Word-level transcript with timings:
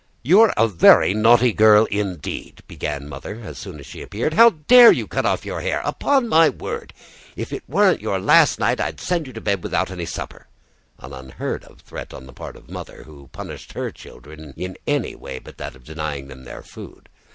"You're 0.23 0.51
a 0.57 0.67
very 0.67 1.13
naughty 1.13 1.53
girl 1.53 1.85
indeed!" 1.91 2.63
began 2.67 3.07
Mother 3.07 3.41
as 3.43 3.59
soon 3.59 3.83
she 3.83 4.01
appeared. 4.01 4.33
"How 4.33 4.49
dare 4.49 4.91
you 4.91 5.05
cut 5.05 5.27
off 5.27 5.45
your 5.45 5.61
hair? 5.61 5.79
Upon 5.85 6.27
my 6.27 6.49
word, 6.49 6.91
if 7.35 7.53
it 7.53 7.61
weren't 7.69 8.01
your 8.01 8.19
last 8.19 8.57
night 8.57 8.79
I'd 8.79 8.99
send 8.99 9.27
you 9.27 9.33
to 9.33 9.39
bed 9.41 9.61
without 9.61 9.91
any 9.91 10.07
supper!" 10.07 10.47
an 10.97 11.13
unheard 11.13 11.65
of 11.65 11.81
threat 11.81 12.15
on 12.15 12.25
the 12.25 12.33
part 12.33 12.55
of 12.55 12.67
Mother, 12.67 13.03
who 13.03 13.29
punished 13.31 13.73
her 13.73 13.91
children 13.91 14.55
in 14.57 14.75
any 14.87 15.13
way 15.13 15.37
but 15.37 15.59
that 15.59 15.75
of 15.75 15.83
denying 15.83 16.29
them 16.29 16.45
their 16.45 16.63
food. 16.63 17.07